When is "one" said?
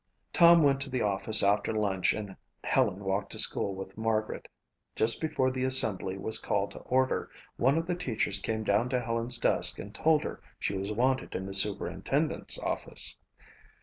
7.57-7.77